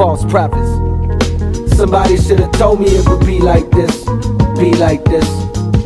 [0.00, 1.76] false prophets.
[1.76, 4.02] Somebody should have told me it would be like this,
[4.58, 5.28] be like this,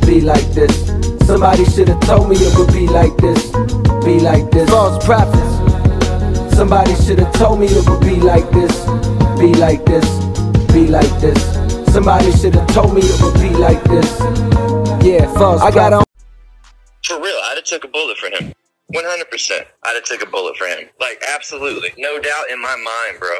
[0.06, 0.86] be like this.
[1.26, 3.50] Somebody should have told me it would be like this,
[4.04, 4.70] be like this.
[4.70, 6.54] False prophets.
[6.54, 8.84] Somebody should have told me it would be like this,
[9.36, 10.06] be like this,
[10.72, 11.42] be like this.
[11.92, 14.08] Somebody should have told me it would be like this.
[15.04, 15.60] Yeah, false.
[15.60, 16.04] I got on.
[17.02, 18.54] For real, I'd have took a bullet for him.
[18.94, 19.66] 100%.
[19.82, 20.88] I'd have took a bullet for him.
[21.00, 21.92] Like, absolutely.
[21.98, 23.34] No doubt in my mind, bro.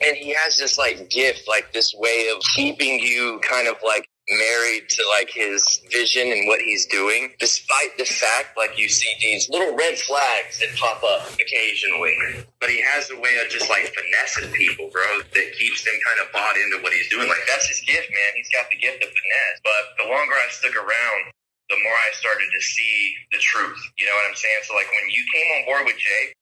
[0.00, 4.06] And he has this, like, gift, like, this way of keeping you kind of, like,
[4.28, 9.10] married to, like, his vision and what he's doing, despite the fact, like, you see
[9.20, 12.14] these little red flags that pop up occasionally.
[12.60, 15.02] But he has a way of just, like, finessing people, bro,
[15.34, 17.26] that keeps them kind of bought into what he's doing.
[17.26, 18.30] Like, that's his gift, man.
[18.36, 19.58] He's got the gift of finesse.
[19.64, 21.32] But the longer I stuck around,
[21.68, 23.80] the more I started to see the truth.
[23.98, 24.64] You know what I'm saying?
[24.64, 26.32] So like when you came on board with Jay,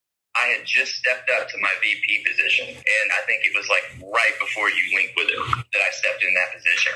[0.42, 2.68] I had just stepped up to my VP position.
[2.68, 6.22] And I think it was like right before you linked with him that I stepped
[6.22, 6.92] in that position.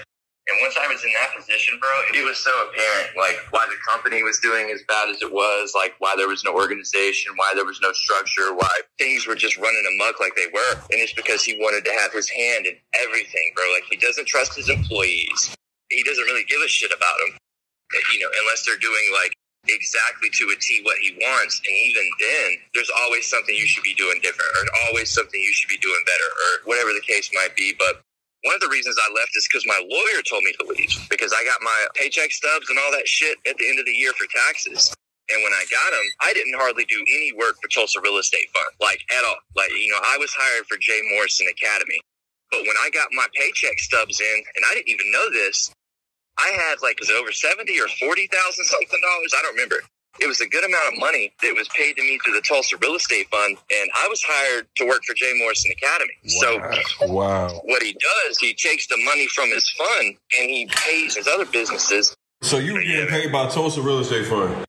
[0.51, 3.79] And once I was in that position, bro, it was so apparent, like why the
[3.87, 7.53] company was doing as bad as it was, like why there was no organization, why
[7.55, 10.75] there was no structure, why things were just running amok like they were.
[10.91, 13.65] And it's because he wanted to have his hand in everything, bro.
[13.71, 15.55] Like he doesn't trust his employees.
[15.91, 17.39] He doesn't really give a shit about them
[18.13, 19.33] you know, unless they're doing like
[19.69, 21.61] exactly to a T what he wants.
[21.61, 25.53] And even then, there's always something you should be doing different, or always something you
[25.53, 27.75] should be doing better, or whatever the case might be.
[27.79, 28.01] But
[28.45, 31.33] one of the reasons I left is because my lawyer told me to leave because
[31.37, 34.13] I got my paycheck stubs and all that shit at the end of the year
[34.17, 34.95] for taxes.
[35.31, 38.51] And when I got them, I didn't hardly do any work for Tulsa Real Estate
[38.51, 39.39] Fund, like at all.
[39.55, 42.01] Like, you know, I was hired for Jay Morrison Academy.
[42.51, 45.71] But when I got my paycheck stubs in, and I didn't even know this,
[46.41, 49.35] I had like, was it over 70 or 40,000 something dollars?
[49.37, 49.83] I don't remember.
[50.19, 52.77] It was a good amount of money that was paid to me through the Tulsa
[52.79, 56.13] Real Estate Fund, and I was hired to work for Jay Morrison Academy.
[56.25, 56.73] Wow.
[56.99, 57.61] So, wow.
[57.65, 61.47] what he does, he takes the money from his fund and he pays his other
[61.47, 62.15] businesses.
[62.43, 64.67] So you were getting paid by Tulsa Real Estate Fund.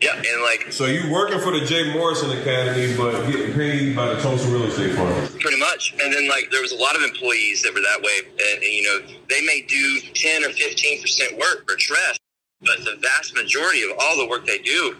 [0.00, 4.14] Yeah, and like So you working for the Jay Morrison Academy, but getting paid by
[4.14, 5.19] the Tulsa Real Estate Fund.
[5.40, 5.92] Pretty much.
[6.00, 8.72] And then like there was a lot of employees that were that way, and, and,
[8.72, 12.16] you know they may do ten or fifteen percent work for Treff,
[12.60, 14.96] but the vast majority of all the work they do.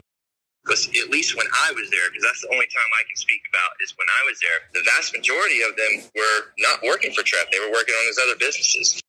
[0.65, 3.41] Because at least when I was there, because that's the only time I can speak
[3.49, 7.25] about is when I was there, the vast majority of them were not working for
[7.25, 7.49] Treff.
[7.49, 9.01] They were working on his other businesses.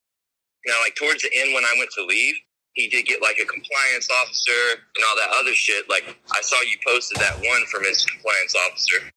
[0.65, 2.35] Now, like towards the end when I went to leave,
[2.73, 5.89] he did get like a compliance officer and all that other shit.
[5.89, 9.11] Like I saw you posted that one from his compliance officer.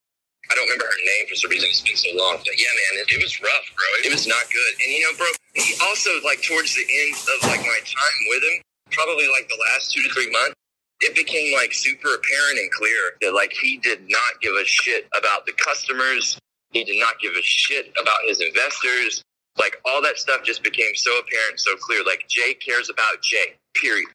[0.54, 1.66] I don't remember her name for some reason.
[1.66, 2.38] It's been so long.
[2.38, 4.06] But yeah, man, it, it was rough, bro.
[4.06, 4.72] It was not good.
[4.86, 5.26] And you know, bro,
[5.58, 8.62] he also like towards the end of like my time with him,
[8.94, 10.54] probably like the last two to three months,
[11.02, 15.10] it became like super apparent and clear that like he did not give a shit
[15.18, 16.38] about the customers.
[16.70, 19.26] He did not give a shit about his investors.
[19.58, 22.06] Like all that stuff just became so apparent, so clear.
[22.06, 24.06] Like Jay cares about Jay, period.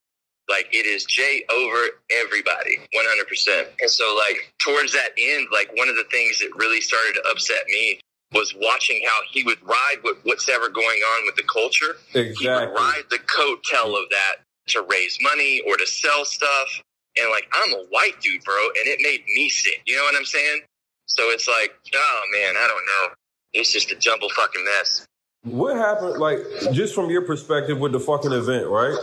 [0.50, 3.68] Like it is Jay over everybody, 100%.
[3.80, 7.30] And so like towards that end, like one of the things that really started to
[7.32, 8.00] upset me
[8.34, 11.98] was watching how he would ride with what's ever going on with the culture.
[12.14, 12.46] Exactly.
[12.46, 14.36] He would ride the coattail of that
[14.68, 16.82] to raise money or to sell stuff.
[17.18, 19.82] And like, I'm a white dude, bro, and it made me sick.
[19.86, 20.62] You know what I'm saying?
[21.08, 23.16] So it's like, oh man, I don't know.
[23.54, 25.06] It's just a jumble fucking mess.
[25.44, 26.40] What happened, like,
[26.72, 28.98] just from your perspective with the fucking event, right?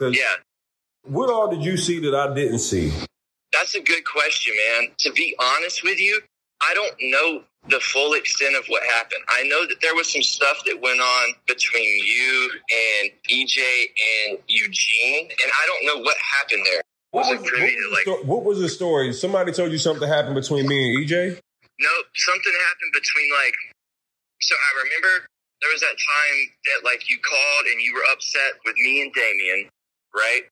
[0.00, 0.34] Yeah,
[1.08, 2.92] What all did you see that I didn't see?
[3.52, 4.90] that's a good question, man.
[4.98, 6.20] To be honest with you,
[6.62, 9.22] I don't know the full extent of what happened.
[9.28, 12.50] I know that there was some stuff that went on between you
[13.02, 16.82] and EJ and Eugene, and I don't know what happened there.
[17.10, 19.12] What Was was, it privy to, what was like- the sto- what was the story?
[19.12, 21.40] Somebody told you something happened between me and EJ?
[21.80, 23.54] No, something happened between like.
[24.40, 25.26] So I remember
[25.62, 26.36] there was that time
[26.66, 29.70] that like you called and you were upset with me and Damien,
[30.14, 30.42] right?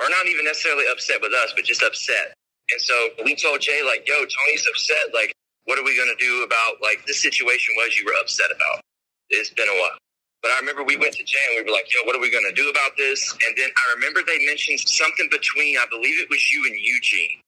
[0.00, 2.32] Or not even necessarily upset with us, but just upset.
[2.72, 2.94] And so
[3.24, 5.12] we told Jay like, "Yo, Tony's upset.
[5.12, 5.32] Like,
[5.64, 7.74] what are we gonna do about like this situation?
[7.76, 8.80] Was you were upset about?
[9.28, 9.98] It's been a while."
[10.42, 12.30] But I remember we went to Jay and we were like, "Yo, what are we
[12.30, 16.30] gonna do about this?" And then I remember they mentioned something between, I believe it
[16.30, 17.40] was you and Eugene.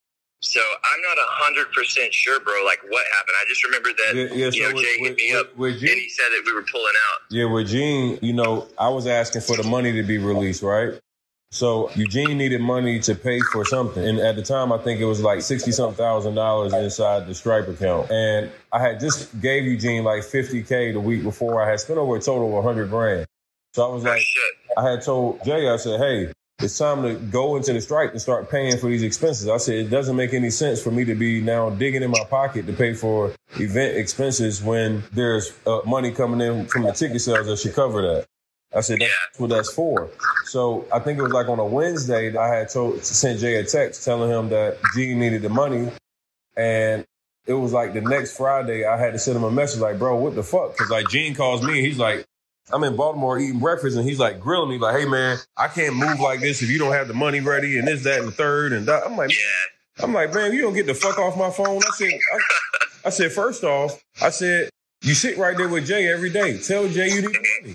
[0.43, 2.65] So I'm not a hundred percent sure, bro.
[2.65, 3.37] Like what happened?
[3.41, 5.57] I just remember that Yeah, yeah, you so know with- Jay hit with- me up
[5.57, 7.21] with and he said that we were pulling out.
[7.31, 10.99] Yeah, with Gene, you know, I was asking for the money to be released, right?
[11.53, 14.03] So Eugene needed money to pay for something.
[14.03, 17.35] And at the time, I think it was like 60 something thousand dollars inside the
[17.35, 18.11] Stripe account.
[18.11, 21.63] And I had just gave Eugene like 50K the week before.
[21.63, 23.27] I had spent over a total of 100 grand.
[23.75, 24.23] So I was like!
[24.79, 28.21] I had told Jay, I said, hey, it's time to go into the Stripe and
[28.23, 29.47] start paying for these expenses.
[29.47, 32.25] I said, it doesn't make any sense for me to be now digging in my
[32.31, 37.21] pocket to pay for event expenses when there's uh, money coming in from the ticket
[37.21, 38.27] sales that should cover that.
[38.75, 40.11] I said, that's what that's for.
[40.47, 43.65] So I think it was like on a Wednesday, I had told, sent Jay a
[43.65, 45.91] text telling him that G needed the money.
[46.57, 47.05] And
[47.47, 50.17] it was like the next Friday, I had to send him a message like, bro,
[50.17, 50.77] what the fuck?
[50.77, 52.25] Cause like Gene calls me, and he's like,
[52.73, 55.97] I'm in Baltimore eating breakfast and he's like grilling me like, hey man, I can't
[55.97, 58.33] move like this if you don't have the money ready and this, that, and the
[58.33, 58.73] third.
[58.73, 59.05] And that.
[59.05, 60.05] I'm like, Yeah.
[60.05, 61.79] I'm like, man, you don't get the fuck off my phone.
[61.79, 62.39] I said, I,
[63.07, 64.71] I said, first off, I said,
[65.03, 66.59] you sit right there with Jay every day.
[66.59, 67.75] Tell Jay you need the money.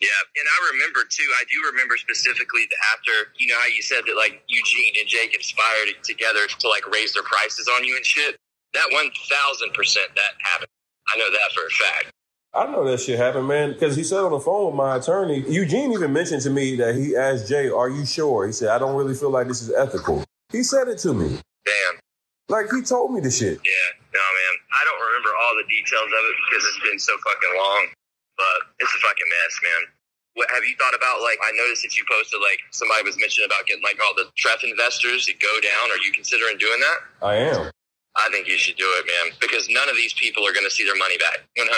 [0.00, 1.28] Yeah, and I remember too.
[1.36, 5.32] I do remember specifically after you know how you said that like Eugene and Jake
[5.32, 8.36] conspired together to like raise their prices on you and shit.
[8.72, 10.72] That one thousand percent that happened.
[11.12, 12.12] I know that for a fact.
[12.52, 15.44] I know that shit happened, man, because he said on the phone with my attorney,
[15.48, 18.46] Eugene even mentioned to me that he asked Jay, Are you sure?
[18.46, 20.24] He said, I don't really feel like this is ethical.
[20.50, 21.38] He said it to me.
[21.64, 22.00] Damn.
[22.48, 23.60] Like he told me the shit.
[23.62, 23.88] Yeah.
[24.10, 24.54] No, man.
[24.74, 27.86] I don't remember all the details of it because it's been so fucking long.
[28.40, 29.82] But it's a fucking mess, man.
[30.32, 31.20] What have you thought about?
[31.20, 34.32] Like, I noticed that you posted like somebody was mentioning about getting like all the
[34.40, 35.92] Treff investors to go down.
[35.92, 36.98] Are you considering doing that?
[37.20, 37.68] I am.
[38.16, 40.72] I think you should do it, man, because none of these people are going to
[40.72, 41.68] see their money back 100%.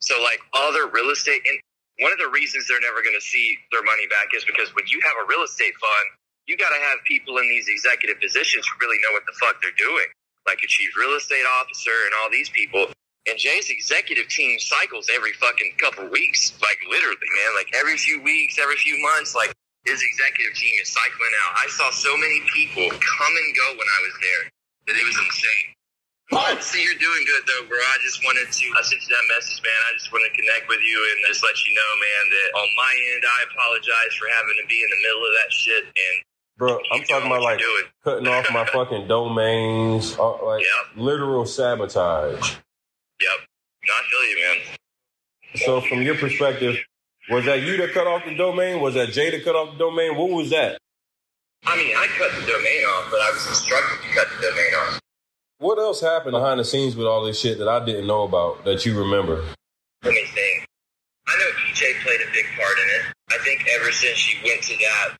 [0.00, 1.58] So, like, all their real estate, and
[2.00, 4.86] one of the reasons they're never going to see their money back is because when
[4.88, 6.06] you have a real estate fund,
[6.46, 9.60] you got to have people in these executive positions who really know what the fuck
[9.62, 10.08] they're doing,
[10.48, 12.88] like a chief real estate officer and all these people.
[13.28, 18.20] And Jay's executive team cycles every fucking couple weeks, like literally, man, like every few
[18.22, 19.54] weeks, every few months, like
[19.86, 21.54] his executive team is cycling out.
[21.62, 24.42] I saw so many people come and go when I was there
[24.90, 25.68] that it was insane.
[26.32, 27.78] Well, see, you're doing good though, bro.
[27.78, 28.64] I just wanted to.
[28.74, 29.80] I sent you that message, man.
[29.86, 32.68] I just want to connect with you and just let you know, man, that on
[32.74, 35.84] my end, I apologize for having to be in the middle of that shit.
[35.86, 36.16] And
[36.58, 37.60] Bro, I'm talking about like
[38.02, 40.64] cutting off my fucking domains, uh, like
[40.96, 41.04] Yep.
[41.04, 42.56] literal sabotage.
[43.22, 43.48] Yep,
[43.86, 44.76] no, I feel you, man.
[45.54, 46.76] So, from your perspective,
[47.30, 48.80] was that you that cut off the domain?
[48.80, 50.16] Was that Jay that cut off the domain?
[50.16, 50.78] What was that?
[51.64, 54.74] I mean, I cut the domain off, but I was instructed to cut the domain
[54.74, 55.00] off.
[55.58, 58.64] What else happened behind the scenes with all this shit that I didn't know about
[58.64, 59.44] that you remember?
[60.02, 60.66] Let me think.
[61.28, 63.14] I know EJ played a big part in it.
[63.30, 65.16] I think ever since she went to that,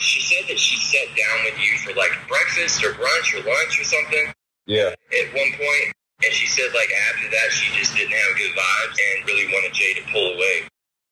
[0.00, 3.78] she said that she sat down with you for like breakfast or brunch or lunch
[3.78, 4.32] or something.
[4.66, 4.94] Yeah.
[4.96, 5.92] at one point,
[6.24, 9.74] and she said like after that she just didn't have good vibes and really wanted
[9.74, 10.66] Jay to pull away.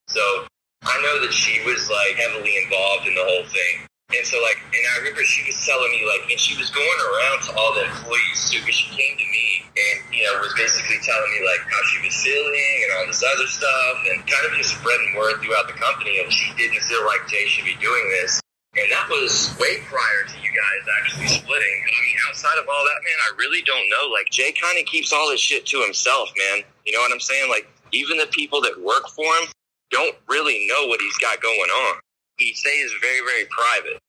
[0.07, 0.47] So
[0.83, 3.87] I know that she was like heavily involved in the whole thing.
[4.11, 6.99] And so like, and I remember she was telling me like, and she was going
[6.99, 10.51] around to all the employees too, because she came to me and you know was
[10.59, 14.43] basically telling me like how she was feeling and all this other stuff, and kind
[14.51, 16.19] of just spreading word throughout the company.
[16.19, 18.40] And she didn't feel like Jay should be doing this.
[18.71, 21.77] And that was way prior to you guys actually splitting.
[21.83, 24.07] I mean, outside of all that, man, I really don't know.
[24.15, 26.63] Like, Jay kind of keeps all his shit to himself, man.
[26.85, 27.49] You know what I'm saying?
[27.49, 29.51] Like, even the people that work for him
[29.91, 31.99] don't really know what he's got going on.
[32.37, 33.99] He stays very, very private.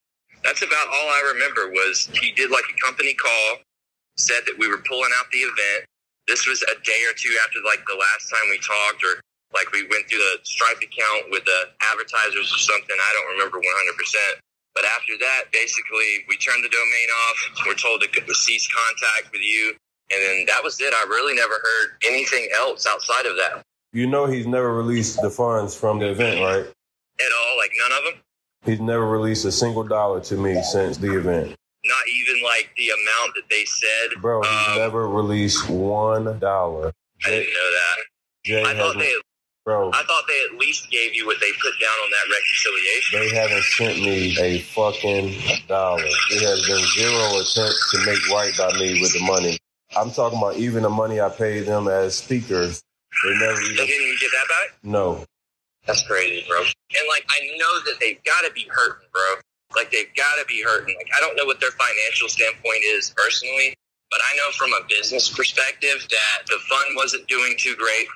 [0.44, 3.58] That's about all I remember was he did like a company call,
[4.16, 5.90] said that we were pulling out the event.
[6.28, 9.18] This was a day or two after like the last time we talked or
[9.52, 12.94] like we went through the Stripe account with the advertisers or something.
[12.94, 14.38] I don't remember 100%.
[14.74, 17.66] But after that, basically, we turned the domain off.
[17.66, 19.74] We're told to cease contact with you.
[20.12, 20.92] And then that was it.
[20.94, 25.30] I really never heard anything else outside of that You know he's never released the
[25.30, 26.64] funds from the event, right?
[27.20, 27.56] at all.
[27.58, 28.22] Like none of them.
[28.64, 31.54] He's never released a single dollar to me since the event.
[31.84, 34.20] Not even like the amount that they said.
[34.20, 36.92] Bro, he's Um, never released one dollar.
[37.24, 37.96] I didn't know that.
[38.44, 39.14] Jay I thought they,
[39.64, 43.20] bro, I thought they at least gave you what they put down on that reconciliation.
[43.20, 45.34] they haven't sent me a fucking
[45.68, 46.02] dollar.
[46.30, 49.58] There has been zero attempt to make right by me with the money.
[49.96, 52.82] I'm talking about even the money I paid them as speakers.
[53.24, 54.78] They never They even, didn't even get that back.
[54.82, 55.24] no.
[55.86, 56.60] That's crazy, bro.
[56.60, 59.22] And like, I know that they've got to be hurting, bro.
[59.74, 60.94] Like, they've got to be hurting.
[60.96, 63.74] Like, I don't know what their financial standpoint is personally,
[64.10, 68.06] but I know from a business perspective that the fund wasn't doing too great.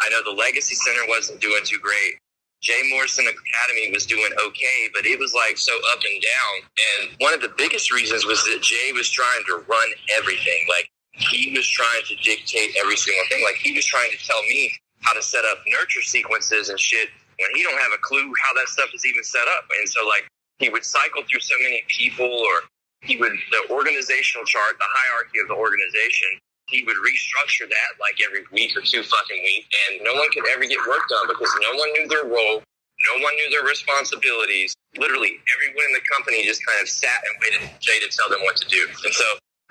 [0.00, 2.18] I know the Legacy Center wasn't doing too great.
[2.62, 6.54] Jay Morrison Academy was doing okay, but it was like so up and down.
[6.88, 10.66] And one of the biggest reasons was that Jay was trying to run everything.
[10.68, 13.44] Like, he was trying to dictate every single thing.
[13.44, 14.72] Like, he was trying to tell me
[15.02, 18.52] how to set up nurture sequences and shit when he don't have a clue how
[18.54, 19.64] that stuff is even set up.
[19.78, 20.26] And so like
[20.58, 22.66] he would cycle through so many people or
[23.02, 28.18] he would the organizational chart, the hierarchy of the organization, he would restructure that like
[28.24, 31.50] every week or two fucking week and no one could ever get work done because
[31.62, 32.62] no one knew their role.
[32.96, 34.74] No one knew their responsibilities.
[34.96, 38.30] Literally, everyone in the company just kind of sat and waited for Jay to tell
[38.30, 38.88] them what to do.
[39.04, 39.24] And so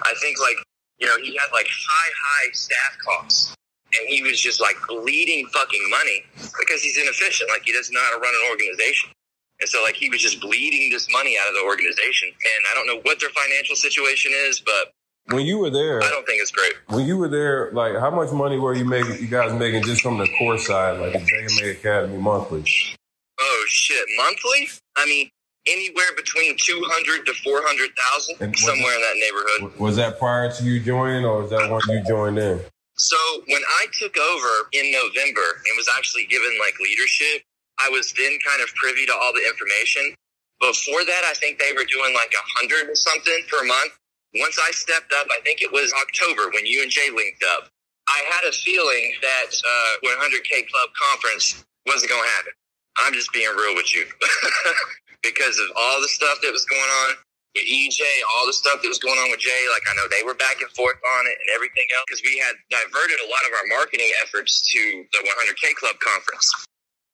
[0.06, 0.58] I think, like,
[1.00, 3.56] you know, he had like high, high staff costs.
[3.98, 7.50] And he was just like bleeding fucking money because he's inefficient.
[7.50, 9.10] Like, he doesn't know how to run an organization.
[9.60, 12.30] And so, like, he was just bleeding this money out of the organization.
[12.30, 14.92] And I don't know what their financial situation is, but
[15.32, 16.74] When you were there, I don't think it's great.
[16.88, 19.18] when you were there, like how much money were you making?
[19.20, 22.64] You guys making just from the course side, like the JMA Academy monthly?
[23.40, 24.70] Oh shit, monthly?
[24.98, 25.30] I mean,
[25.68, 29.80] anywhere between two hundred to four hundred thousand, somewhere in that neighborhood.
[29.80, 32.62] Was that prior to you joining, or was that when you joined in?
[32.98, 33.18] So
[33.48, 37.42] when I took over in November and was actually given like leadership,
[37.80, 40.14] I was then kind of privy to all the information.
[40.62, 43.94] Before that, I think they were doing like a hundred and something per month.
[44.36, 47.72] Once I stepped up, I think it was October when you and Jay linked up.
[48.08, 52.54] I had a feeling that uh, 100K Club conference wasn't going to happen.
[53.00, 54.06] I'm just being real with you
[55.24, 57.16] because of all the stuff that was going on
[57.56, 58.04] with EJ,
[58.36, 59.64] all the stuff that was going on with Jay.
[59.72, 62.36] Like I know they were back and forth on it and everything else because we
[62.40, 64.82] had diverted a lot of our marketing efforts to
[65.16, 66.48] the 100K Club conference.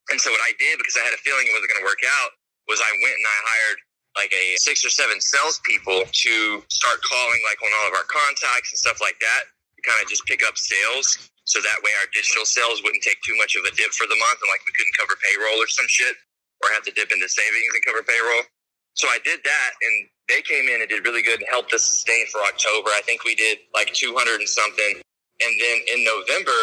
[0.09, 2.01] And so what I did because I had a feeling it wasn't going to work
[2.21, 2.33] out
[2.65, 3.79] was I went and I hired
[4.15, 6.35] like a six or seven salespeople to
[6.67, 10.07] start calling like on all of our contacts and stuff like that to kind of
[10.09, 11.31] just pick up sales.
[11.45, 14.19] So that way our digital sales wouldn't take too much of a dip for the
[14.19, 16.15] month and like we couldn't cover payroll or some shit
[16.63, 18.45] or have to dip into savings and cover payroll.
[18.93, 19.95] So I did that and
[20.27, 22.91] they came in and did really good and helped us sustain for October.
[22.91, 25.01] I think we did like 200 and something.
[25.41, 26.55] And then in November,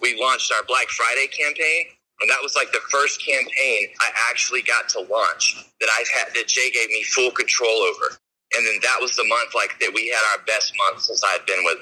[0.00, 1.96] we launched our Black Friday campaign.
[2.22, 6.34] And that was like the first campaign I actually got to launch that I've had,
[6.38, 8.14] that Jay gave me full control over.
[8.54, 11.44] And then that was the month like that we had our best month since I'd
[11.46, 11.78] been with.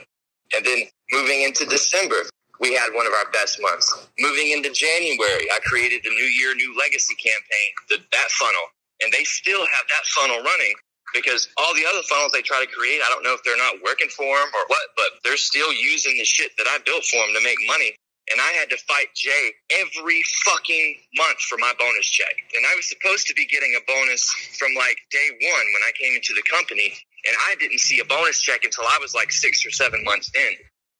[0.56, 2.24] And then moving into December,
[2.58, 4.08] we had one of our best months.
[4.18, 8.66] Moving into January, I created the New Year, New Legacy campaign, the, that funnel.
[9.02, 10.74] And they still have that funnel running
[11.12, 13.82] because all the other funnels they try to create, I don't know if they're not
[13.84, 17.16] working for them or what, but they're still using the shit that I built for
[17.16, 17.92] them to make money.
[18.30, 22.34] And I had to fight Jay every fucking month for my bonus check.
[22.54, 24.22] And I was supposed to be getting a bonus
[24.58, 26.94] from like day one when I came into the company.
[27.26, 30.30] And I didn't see a bonus check until I was like six or seven months
[30.34, 30.54] in.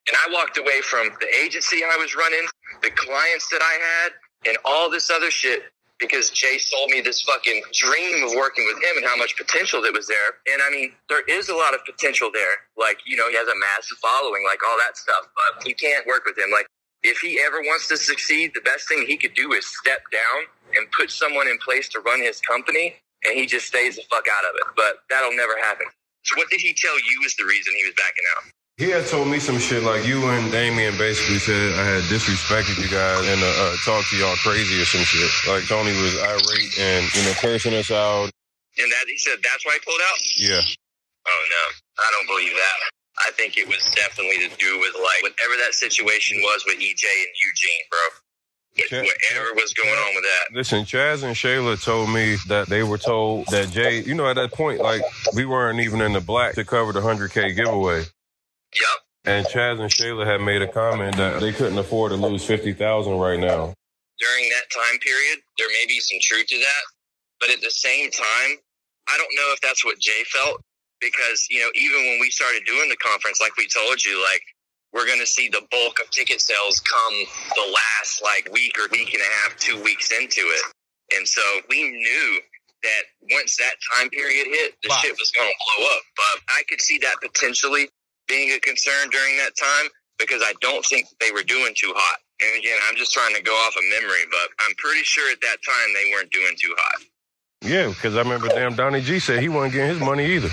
[0.09, 2.47] And I walked away from the agency I was running,
[2.83, 4.13] the clients that I had,
[4.49, 5.63] and all this other shit
[6.01, 9.83] because Jay sold me this fucking dream of working with him and how much potential
[9.83, 10.41] that was there.
[10.51, 12.65] And I mean, there is a lot of potential there.
[12.77, 16.07] Like, you know, he has a massive following, like all that stuff, but you can't
[16.07, 16.51] work with him.
[16.51, 16.67] Like,
[17.03, 20.45] if he ever wants to succeed, the best thing he could do is step down
[20.77, 24.25] and put someone in place to run his company, and he just stays the fuck
[24.29, 24.65] out of it.
[24.77, 25.87] But that'll never happen.
[26.25, 28.45] So, what did he tell you is the reason he was backing out?
[28.77, 32.81] He had told me some shit like you and Damien basically said I had disrespected
[32.81, 35.29] you guys and uh, uh, talked to y'all crazy or some shit.
[35.47, 38.33] Like Tony was irate and you know cursing us out.
[38.79, 40.19] And that he said that's why he pulled out.
[40.39, 40.65] Yeah,
[41.29, 41.65] Oh no,
[42.01, 42.79] I don't believe that.
[43.27, 47.05] I think it was definitely to do with like whatever that situation was with EJ
[47.05, 47.99] and Eugene, bro.
[48.77, 50.57] Check- Whatever was going on with that.
[50.57, 54.37] Listen, Chaz and Shayla told me that they were told that Jay, you know, at
[54.37, 55.03] that point, like
[55.35, 57.99] we weren't even in the black to cover the 100K giveaway.
[57.99, 58.99] Yep.
[59.25, 63.13] And Chaz and Shayla had made a comment that they couldn't afford to lose 50,000
[63.19, 63.75] right now.
[64.19, 66.83] During that time period, there may be some truth to that,
[67.41, 68.57] but at the same time,
[69.09, 70.63] I don't know if that's what Jay felt
[71.01, 74.43] because you know even when we started doing the conference, like we told you, like
[74.93, 77.15] we're going to see the bulk of ticket sales come
[77.57, 80.65] the last like week or week and a half, two weeks into it.
[81.17, 82.41] And so we knew
[82.83, 83.03] that
[83.33, 84.99] once that time period hit, the Wow.
[85.03, 86.03] shit was going to blow up.
[86.17, 87.89] But I could see that potentially
[88.29, 92.19] being a concern during that time because I don't think they were doing too hot.
[92.43, 95.41] And again, I'm just trying to go off of memory, but I'm pretty sure at
[95.43, 97.03] that time they weren't doing too hot.
[97.63, 100.51] Yeah, because I remember damn Donnie G said he wasn't getting his money either.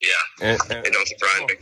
[0.00, 0.10] Yeah,
[0.42, 1.54] And, and it don't surprise me.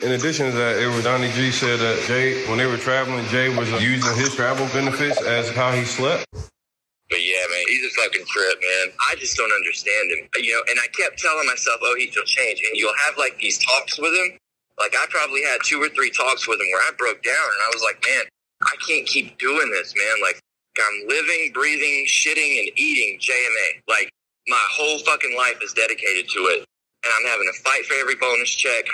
[0.00, 3.24] in addition to that, it was Donnie G said that Jay, when they were traveling,
[3.26, 6.24] Jay was using his travel benefits as how he slept.
[6.32, 8.96] But yeah, man, he's a fucking trip, man.
[9.10, 10.28] I just don't understand him.
[10.40, 12.60] You know, and I kept telling myself, oh, he'll change.
[12.64, 14.38] And you'll have like these talks with him.
[14.80, 17.60] Like I probably had two or three talks with him where I broke down and
[17.62, 18.24] I was like, man,
[18.62, 20.22] I can't keep doing this, man.
[20.22, 20.40] Like
[20.78, 23.82] I'm living, breathing, shitting, and eating JMA.
[23.86, 24.08] Like
[24.48, 26.64] my whole fucking life is dedicated to it.
[27.04, 28.84] And I'm having to fight for every bonus check.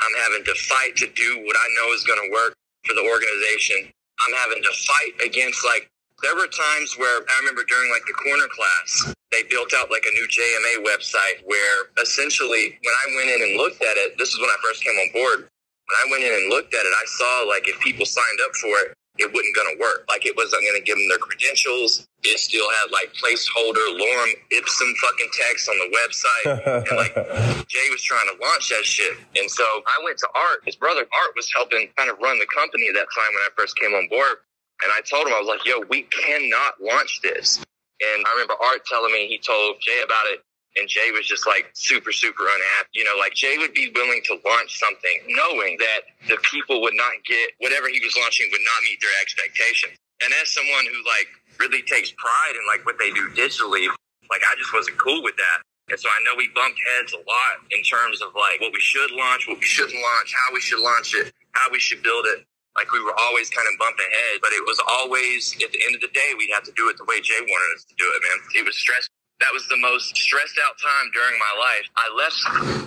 [0.00, 2.54] I'm having to fight to do what I know is going to work
[2.84, 3.92] for the organization.
[4.26, 5.88] I'm having to fight against like
[6.22, 10.06] there were times where I remember during like the corner class, they built out like
[10.06, 14.32] a new JMA website where essentially when I went in and looked at it, this
[14.32, 15.38] is when I first came on board.
[15.48, 18.54] When I went in and looked at it, I saw like if people signed up
[18.54, 20.04] for it, it wasn't going to work.
[20.08, 22.08] Like it wasn't going to give them their credentials.
[22.22, 26.46] It still had like placeholder lorem ipsum fucking text on the website.
[26.88, 27.14] and like
[27.68, 29.16] Jay was trying to launch that shit.
[29.36, 30.64] And so I went to Art.
[30.64, 33.50] His brother Art was helping kind of run the company at that time when I
[33.56, 34.40] first came on board.
[34.82, 37.58] And I told him, I was like, yo, we cannot launch this.
[38.02, 40.42] And I remember Art telling me he told Jay about it.
[40.76, 42.96] And Jay was just like super, super unhappy.
[42.96, 46.96] You know, like Jay would be willing to launch something knowing that the people would
[46.96, 49.96] not get whatever he was launching would not meet their expectations.
[50.24, 51.28] And as someone who like
[51.60, 53.88] really takes pride in like what they do digitally,
[54.30, 55.60] like I just wasn't cool with that.
[55.90, 58.80] And so I know we bumped heads a lot in terms of like what we
[58.80, 62.24] should launch, what we shouldn't launch, how we should launch it, how we should build
[62.32, 62.48] it.
[62.72, 65.94] Like we were always kind of bumping heads, but it was always at the end
[65.94, 68.08] of the day, we'd have to do it the way Jay wanted us to do
[68.08, 68.38] it, man.
[68.56, 71.86] It was stressful that was the most stressed out time during my life.
[71.96, 72.38] I left,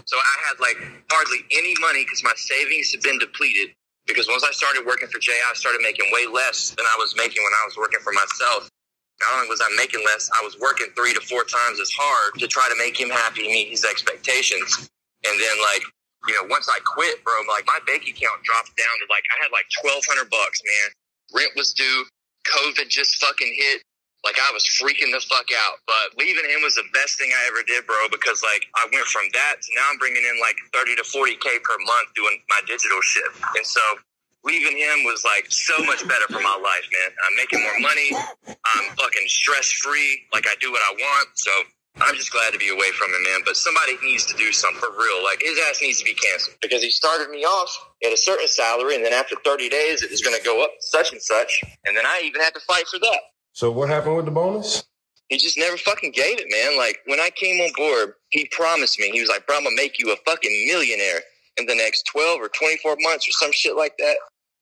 [0.08, 0.78] so I had like
[1.12, 3.76] hardly any money because my savings had been depleted.
[4.06, 7.18] Because once I started working for Jay, I started making way less than I was
[7.18, 8.70] making when I was working for myself.
[9.22, 12.38] Not only was I making less, I was working three to four times as hard
[12.38, 14.90] to try to make him happy, meet his expectations.
[15.26, 15.82] And then, like,
[16.28, 19.42] you know, once I quit, bro, like my bank account dropped down to like I
[19.42, 20.88] had like twelve hundred bucks, man.
[21.34, 22.06] Rent was due.
[22.46, 23.82] COVID just fucking hit.
[24.26, 25.78] Like I was freaking the fuck out.
[25.86, 29.06] But leaving him was the best thing I ever did, bro, because like I went
[29.06, 32.60] from that to now I'm bringing in like 30 to 40K per month doing my
[32.66, 33.30] digital shit.
[33.56, 33.82] And so
[34.42, 37.12] leaving him was like so much better for my life, man.
[37.14, 38.10] I'm making more money.
[38.50, 40.26] I'm fucking stress free.
[40.34, 41.30] Like I do what I want.
[41.38, 41.54] So
[42.02, 43.42] I'm just glad to be away from him, man.
[43.46, 45.24] But somebody needs to do something for real.
[45.24, 47.72] Like his ass needs to be canceled because he started me off
[48.04, 50.72] at a certain salary, and then after 30 days, it was going to go up
[50.80, 53.20] such and such, and then I even had to fight for that.
[53.56, 54.84] So what happened with the bonus?
[55.30, 56.78] He just never fucking gave it, man.
[56.78, 59.10] Like when I came on board, he promised me.
[59.12, 61.22] He was like, "Bro, I'm gonna make you a fucking millionaire
[61.56, 64.18] in the next 12 or 24 months or some shit like that."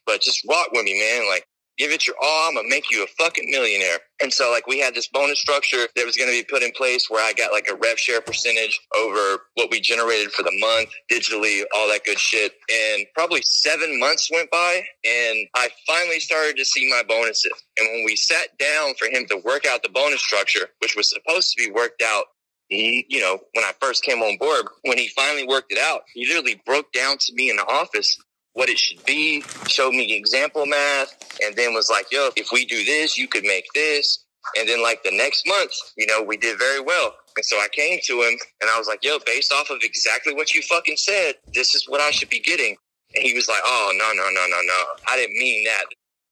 [0.05, 1.27] But just rock with me, man.
[1.27, 2.47] Like give it your all.
[2.47, 3.99] I'm gonna make you a fucking millionaire.
[4.21, 7.09] And so like we had this bonus structure that was gonna be put in place
[7.09, 10.89] where I got like a rev share percentage over what we generated for the month
[11.11, 12.53] digitally, all that good shit.
[12.71, 17.63] And probably seven months went by and I finally started to see my bonuses.
[17.77, 21.09] And when we sat down for him to work out the bonus structure, which was
[21.09, 22.25] supposed to be worked out
[22.69, 26.25] you know, when I first came on board, when he finally worked it out, he
[26.25, 28.17] literally broke down to me in the office
[28.53, 32.65] what it should be, showed me example math, and then was like, yo, if we
[32.65, 34.25] do this, you could make this.
[34.57, 37.15] And then like the next month, you know, we did very well.
[37.35, 40.33] And so I came to him and I was like, yo, based off of exactly
[40.33, 42.75] what you fucking said, this is what I should be getting.
[43.15, 44.83] And he was like, oh, no, no, no, no, no.
[45.07, 45.85] I didn't mean that.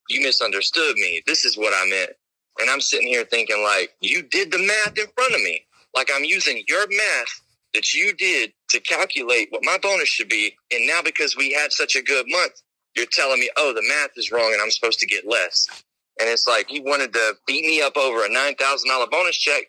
[0.10, 1.21] You misunderstood me.
[1.25, 2.12] This is what I meant.
[2.60, 5.65] And I'm sitting here thinking like, you did the math in front of me.
[5.95, 7.41] Like I'm using your math
[7.73, 10.55] that you did to calculate what my bonus should be.
[10.71, 12.62] And now because we had such a good month,
[12.95, 15.67] you're telling me, oh, the math is wrong and I'm supposed to get less.
[16.19, 19.63] And it's like he wanted to beat me up over a $9,000 bonus check.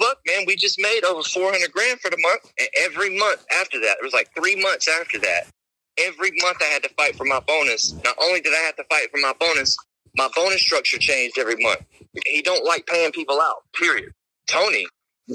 [0.00, 2.52] Look, man, we just made over 400 grand for the month.
[2.58, 5.46] And every month after that, it was like three months after that,
[5.98, 7.92] every month I had to fight for my bonus.
[8.04, 9.76] Not only did I have to fight for my bonus,
[10.16, 11.82] my bonus structure changed every month.
[12.26, 14.12] He don't like paying people out, period.
[14.48, 14.86] Tony,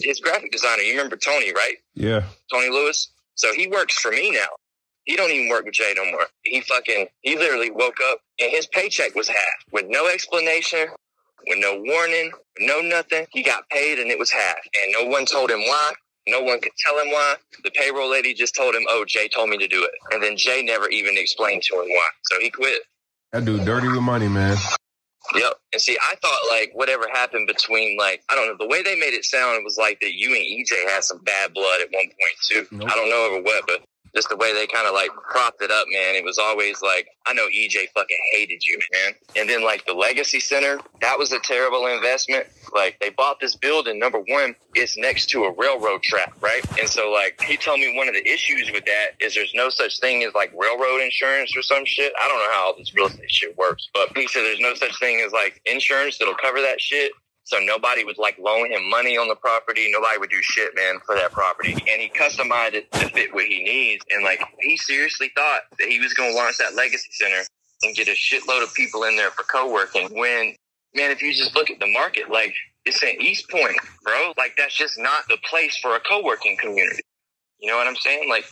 [0.04, 0.82] his graphic designer.
[0.82, 1.76] You remember Tony, right?
[1.94, 2.24] Yeah.
[2.52, 3.10] Tony Lewis.
[3.36, 4.48] So he works for me now.
[5.04, 6.26] He don't even work with Jay no more.
[6.44, 9.38] He fucking he literally woke up and his paycheck was half
[9.72, 10.88] with no explanation,
[11.48, 13.28] with no warning, no nothing.
[13.32, 14.58] He got paid and it was half.
[14.84, 15.94] And no one told him why.
[16.28, 17.36] No one could tell him why.
[17.64, 19.92] The payroll lady just told him, Oh, Jay told me to do it.
[20.12, 22.08] And then Jay never even explained to him why.
[22.24, 22.82] So he quit.
[23.32, 24.58] That dude dirty with money, man.
[25.34, 25.54] Yep.
[25.74, 28.96] And see, I thought like whatever happened between like I don't know the way they
[28.96, 31.88] made it sound it was like that you and EJ had some bad blood at
[31.92, 32.68] one point too.
[32.72, 32.90] Nope.
[32.92, 33.82] I don't know over what, but
[34.16, 36.16] just the way they kind of like propped it up, man.
[36.16, 39.14] It was always like, I know EJ fucking hated you, man.
[39.36, 42.48] And then like the Legacy Center, that was a terrible investment.
[42.74, 44.00] Like they bought this building.
[44.00, 46.64] Number one, it's next to a railroad track, right?
[46.80, 49.70] And so like he told me one of the issues with that is there's no
[49.70, 52.14] such thing as like railroad insurance or some shit.
[52.20, 54.76] I don't know how all this real estate shit works, but he said there's no
[54.76, 57.12] such thing as like insurance that'll cover that shit.
[57.46, 59.90] So nobody would like loan him money on the property.
[59.92, 61.74] Nobody would do shit, man, for that property.
[61.74, 64.04] And he customized it to fit what he needs.
[64.10, 67.44] And like, he seriously thought that he was going to launch that legacy center
[67.84, 70.10] and get a shitload of people in there for co-working.
[70.18, 70.56] When,
[70.96, 72.56] man, if you just look at the market, like
[72.86, 74.34] it's in East Point, bro.
[74.38, 77.02] Like that's just not the place for a co-working community.
[77.60, 78.30] You know what I'm saying?
[78.30, 78.46] Like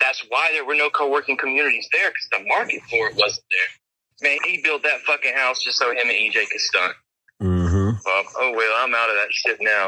[0.00, 4.30] that's why there were no co-working communities there because the market for it wasn't there.
[4.30, 6.94] Man, he built that fucking house just so him and EJ could stunt.
[8.04, 9.84] Well, oh well, I'm out of that shit now.